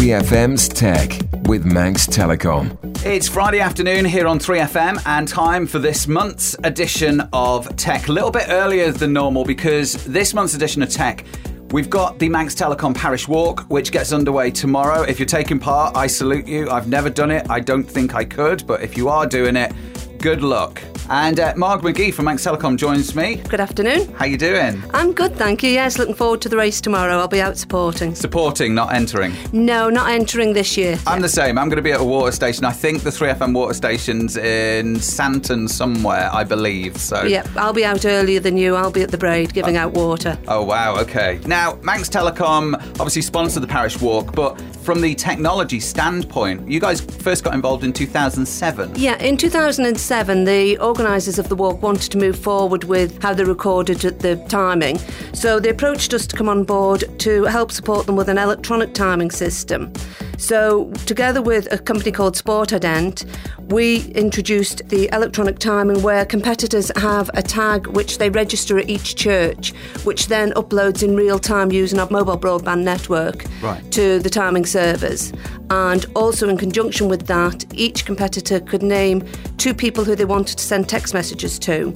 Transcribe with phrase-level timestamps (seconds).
[0.00, 1.10] 3FM's Tech
[1.46, 2.74] with Manx Telecom.
[3.04, 8.08] It's Friday afternoon here on 3FM and time for this month's edition of Tech.
[8.08, 11.26] A little bit earlier than normal because this month's edition of Tech
[11.72, 15.02] We've got the Manx Telecom Parish Walk, which gets underway tomorrow.
[15.02, 16.68] If you're taking part, I salute you.
[16.70, 17.48] I've never done it.
[17.50, 19.72] I don't think I could, but if you are doing it,
[20.20, 20.82] good luck.
[21.08, 23.36] And uh, Marg McGee from Manx Telecom joins me.
[23.48, 24.12] Good afternoon.
[24.14, 24.80] How you doing?
[24.94, 25.70] I'm good, thank you.
[25.70, 27.18] Yes, looking forward to the race tomorrow.
[27.18, 28.14] I'll be out supporting.
[28.14, 29.34] Supporting, not entering.
[29.52, 30.98] No, not entering this year.
[31.08, 31.58] I'm the same.
[31.58, 32.64] I'm going to be at a water station.
[32.64, 36.96] I think the 3FM water station's in Santon somewhere, I believe.
[36.98, 38.76] So Yep, I'll be out earlier than you.
[38.76, 40.38] I'll be at the Braaid giving out water.
[40.46, 41.40] Oh wow, okay.
[41.44, 47.00] Now, Manx Telecom obviously sponsored the parish walk, but from the technology standpoint, you guys
[47.00, 48.92] first got involved in 2007.
[48.94, 53.44] Yeah, in 2007, the organisers of the walk wanted to move forward with how they
[53.44, 54.98] recorded the timing.
[55.32, 58.92] So they approached us to come on board to help support them with an electronic
[58.92, 59.92] timing system.
[60.40, 63.26] So, together with a company called Sportident,
[63.70, 69.16] we introduced the electronic timing where competitors have a tag which they register at each
[69.16, 69.74] church,
[70.04, 73.92] which then uploads in real time using our mobile broadband network Right.
[73.92, 75.30] to the timing servers.
[75.68, 79.22] And also, in conjunction with that, each competitor could name
[79.58, 81.92] two people who they wanted to send text messages to.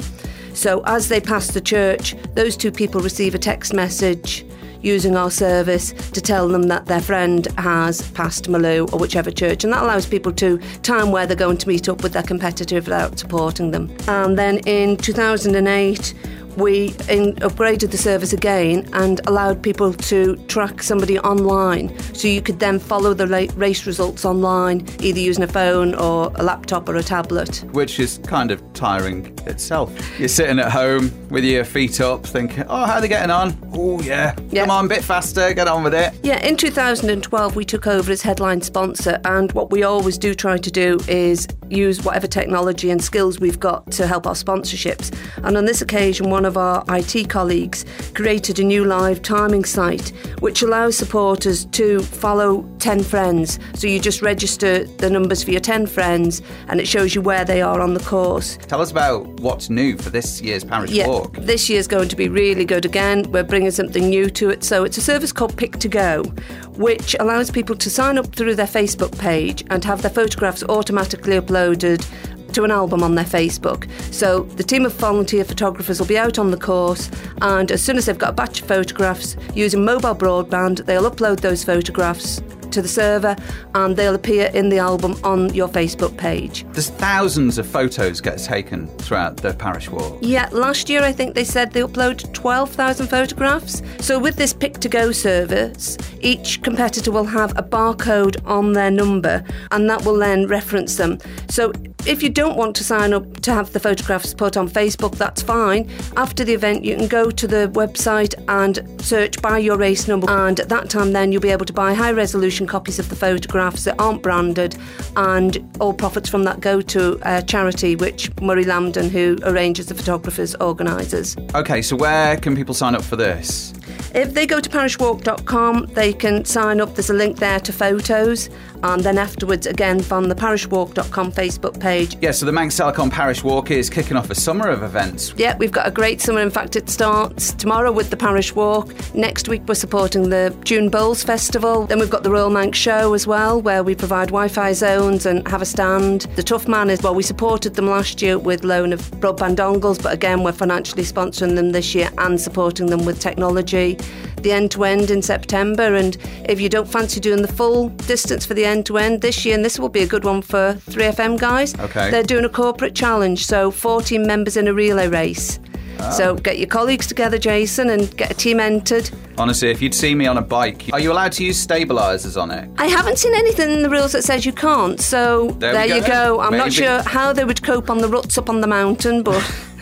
[0.53, 4.45] So, as they pass the church, those two people receive a text message
[4.85, 9.65] using our service to tell them that their friend has passed Malew or whichever church,
[9.65, 12.77] and that allows people to time where they're going to meet up with their competitor
[12.77, 13.95] without uh, supporting them.
[14.09, 16.15] And then in 2008,
[16.57, 21.97] we in, upgraded the service again and allowed people to track somebody online.
[22.15, 26.43] So you could then follow the race results online, either using a phone or a
[26.43, 27.65] laptop or a tablet.
[27.73, 29.91] Which is kind of tiring itself.
[30.19, 33.57] You're sitting at home with your feet up, thinking, "Oh, how are they getting on?
[33.75, 34.63] Oh, yeah, Yeah.
[34.63, 38.11] come on, a bit faster, get on with it." Yeah, in 2012, we took over
[38.13, 42.91] as headline sponsor, and what we always do try to do is use whatever technology
[42.91, 45.11] and skills we've got to help our sponsorships.
[45.43, 47.85] And on this occasion, one of our IT colleagues
[48.15, 50.11] created a new live timing site
[50.41, 53.59] which allows supporters to follow 10 friends.
[53.75, 57.45] So you just register the numbers for your 10 friends, and it shows you where
[57.45, 58.59] they are on the course.
[58.67, 61.35] Tell us about what's new for this year's parish Yeah, walk.
[61.39, 63.31] this year's going to be really good again.
[63.33, 64.65] We're bringing something new to it.
[64.65, 66.39] So it's a service called Pic2Go,
[66.77, 71.39] which allows people to sign up through their Facebook page and have their photographs automatically
[71.41, 72.05] uploaded
[72.55, 73.89] to an album on their Facebook.
[74.13, 77.11] So the team of volunteer photographers will be out on the course,
[77.43, 81.41] and as soon as they've got a batch of photographs using mobile broadband, they'll upload
[81.41, 82.41] those photographs
[82.75, 83.37] to the server
[83.75, 86.67] and they'll appear in the album on your Facebook page.
[86.73, 90.19] There's thousands of photos get taken throughout the parish walk.
[90.21, 93.83] Yeah, last year I think they said they uploaded 12,000 photographs.
[94.01, 99.89] So with this Pic2Go service, each competitor will have a barcode on their number and
[99.89, 101.19] that will then reference them.
[101.49, 101.73] So
[102.07, 105.41] if you don't want to sign up to have the photographs put on Facebook, that's
[105.41, 105.89] fine.
[106.17, 110.29] After the event, you can go to the website and search by your race number,
[110.29, 113.17] and at that time, then you'll be able to buy high resolution copies of the
[113.17, 114.77] photographs that aren't branded,
[115.17, 119.95] and all profits from that go to a charity which Murray Lambden, who arranges the
[119.95, 121.37] photographers, organises.
[121.55, 123.73] Okay, so where can people sign up for this?
[124.15, 126.95] If they go to parishwalk.com, they can sign up.
[126.95, 128.49] There's a link there to photos,
[128.85, 133.43] and then afterwards, again, from the parishwalk.com Facebook page, Yeah, so the Manx Telecom Parish
[133.43, 135.35] Walk is kicking off a summer of events.
[135.37, 136.41] Yeah, we've got a great summer.
[136.41, 138.95] In fact, it starts tomorrow with the Parish Walk.
[139.17, 141.87] Next week, we're supporting the June Bowls Festival.
[141.87, 145.27] Then we've got the Royal Manx Show as well, where we provide Wi Fi zones
[145.27, 146.23] and have a stand.
[146.37, 150.01] The Tough Man is, well, we supported them last year with loan of broadband dongles,
[150.01, 153.99] but again, we're financially sponsoring them this year and supporting them with technology.
[154.43, 156.17] The end to end in September, and
[156.49, 159.55] if you don't fancy doing the full distance for the end to end this year,
[159.55, 162.11] and this will be a good one for 3FM guys, Okay.
[162.11, 165.59] they're doing a corporate challenge, so 14 members in a relay race.
[166.01, 166.11] Ah.
[166.11, 169.09] So get your colleagues together, Jason, and get a team entered.
[169.39, 172.51] Honestly, if you'd see me on a bike, are you allowed to use stabilisers on
[172.51, 172.69] it?
[172.77, 175.95] I haven't seen anything in the rules that says you can't, so There there, we
[175.95, 176.07] you go.
[176.37, 176.41] go.
[176.41, 179.41] I'm not sure how they would cope on the ruts up on the mountain, but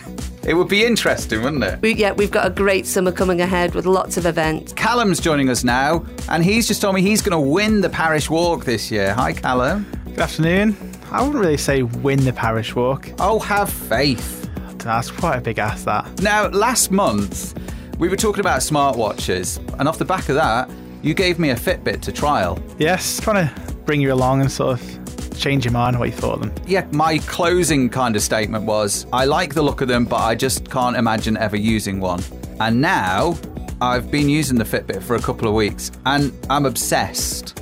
[0.45, 1.81] It would be interesting, wouldn't it?
[1.81, 4.73] we, yeah, we've got a great summer coming ahead with lots of events.
[4.73, 8.29] Callum's joining us now, and he's just told me he's going to win the parish
[8.29, 9.13] walk this year.
[9.13, 9.85] Hi, Callum.
[10.03, 10.75] Good afternoon.
[11.11, 13.09] I wouldn't really say win the parish walk.
[13.19, 14.49] Oh, have faith.
[14.79, 16.21] That's quite a big ask, that.
[16.21, 17.57] Now, last month,
[17.97, 20.69] we were talking about smartwatches, and off the back of that,
[21.01, 22.61] you gave me a Fitbit to trial.
[22.77, 25.02] Yes, trying to bring you along and sort of
[25.37, 26.53] change your mind what you thought of them.
[26.67, 30.35] Yeah, my closing kind of statement was I like the look of them, but I
[30.35, 32.23] just can't imagine ever using one.
[32.59, 33.37] And now
[33.81, 37.61] I've been using the Fitbit for a couple of weeks and I'm obsessed.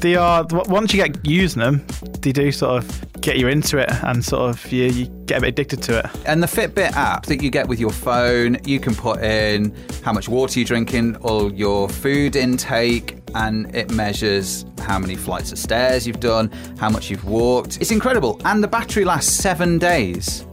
[0.00, 1.86] They are once you get using them,
[2.20, 5.40] they do sort of get you into it, and sort of you, you get a
[5.40, 6.06] bit addicted to it.
[6.26, 10.12] And the Fitbit app that you get with your phone, you can put in how
[10.12, 15.58] much water you're drinking, all your food intake, and it measures how many flights of
[15.58, 17.80] stairs you've done, how much you've walked.
[17.80, 18.40] It's incredible.
[18.44, 20.46] And the battery lasts seven days.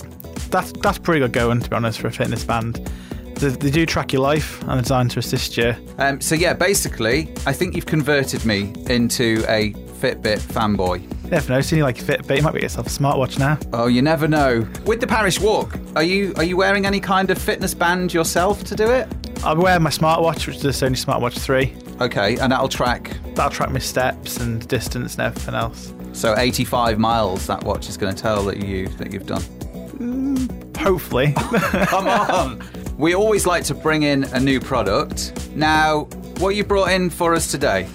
[0.50, 2.90] That's that's pretty good going to be honest for a fitness band.
[3.36, 5.74] They, do track your life and are designed to assist you.
[5.98, 11.02] Um, so, yeah, basically, I think you've converted me into a Fitbit fanboy.
[11.26, 13.60] You never know, seeing you like Fitbit, you might get yourself a smartwatch now.
[13.72, 14.68] Oh, you never know.
[14.84, 18.64] With the Parish Walk, are you are you wearing any kind of fitness band yourself
[18.64, 19.08] to do it?
[19.46, 21.74] I'm wearing my smartwatch, which is the Sony Smartwatch 3.
[22.02, 23.16] Okay, and that'll track.
[23.36, 25.94] That'll track my steps and distance and everything else.
[26.14, 27.46] So 85 miles.
[27.46, 29.42] That watch is going to tell that you that you've done.
[29.42, 31.34] Mm, hopefully.
[31.86, 32.62] Come on.
[32.98, 35.50] We always like to bring in a new product.
[35.56, 36.06] Now,
[36.40, 37.88] what you brought in for us today?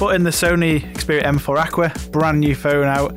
[0.00, 3.12] Put in the Sony Xperia M4 Aqua, brand new phone out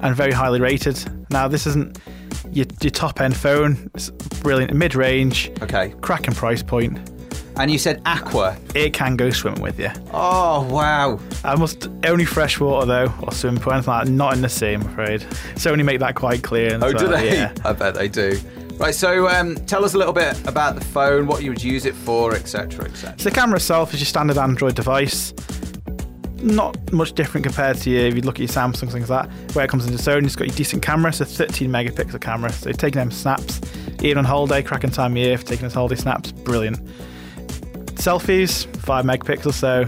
[0.00, 1.02] and very highly rated.
[1.30, 1.98] Now, this isn't
[2.52, 4.10] your, your top end phone, it's
[4.42, 5.94] brilliant, mid range, Okay.
[6.02, 6.98] cracking price point.
[7.56, 8.54] And you said aqua.
[8.74, 9.88] It can go swimming with you.
[10.12, 11.18] Oh, wow.
[11.42, 14.12] I must only fresh water though, or swimming pool, anything like that.
[14.12, 15.22] Not in the sea, I'm afraid.
[15.54, 16.74] Sony make that quite clear.
[16.74, 17.32] and Oh, so, do they?
[17.34, 17.54] Yeah.
[17.64, 18.38] I bet they do.
[18.76, 21.86] Right, so um, tell us a little bit about the phone, what you would use
[21.86, 23.14] it for, etc., etc.
[23.18, 25.32] So the camera itself is your standard Android device.
[26.42, 29.54] Not much different compared to your, if you look at your Samsung, things like that.
[29.54, 32.52] Where it comes into Sony, it's got your decent camera, so 13 megapixel camera.
[32.52, 33.60] So taking them snaps,
[34.02, 36.84] even on holiday, cracking time of year for taking those holiday snaps, brilliant.
[37.96, 39.84] Selfies, 5 megapixels, so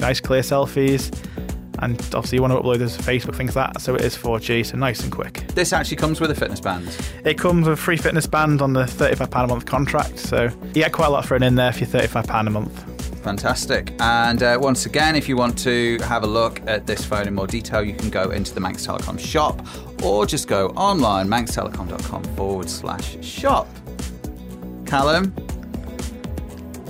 [0.00, 1.16] nice clear selfies.
[1.78, 4.16] And obviously you want to upload those to Facebook, things like that, so it is
[4.16, 5.46] 4G, so nice and quick.
[5.48, 6.88] This actually comes with a fitness band.
[7.24, 10.74] It comes with a free fitness band on the £35 a month contract, so you
[10.74, 12.95] get quite a lot thrown in there for your £35 a month.
[13.26, 13.92] Fantastic.
[13.98, 17.34] And uh, once again, if you want to have a look at this phone in
[17.34, 19.66] more detail, you can go into the Manx Telecom shop
[20.04, 23.66] or just go online, manxtelecom.com forward slash shop.
[24.86, 25.34] Callum,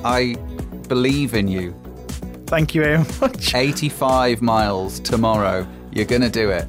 [0.04, 0.36] I
[0.88, 1.74] believe in you.
[2.48, 3.54] Thank you very much.
[3.54, 5.66] 85 miles tomorrow.
[5.90, 6.68] You're going to do it.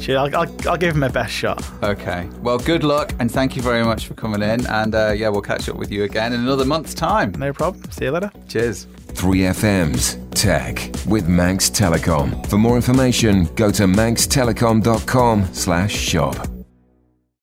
[0.00, 1.64] Sure, I'll, I'll, I'll give him my best shot.
[1.82, 2.28] Okay.
[2.42, 4.66] Well, good luck and thank you very much for coming in.
[4.66, 7.32] And uh, yeah, we'll catch up with you again in another month's time.
[7.32, 7.90] No problem.
[7.90, 8.30] See you later.
[8.48, 8.86] Cheers.
[9.14, 12.46] 3FM's Tech with Manx Telecom.
[12.48, 16.55] For more information, go to manxtelecom.com slash shop.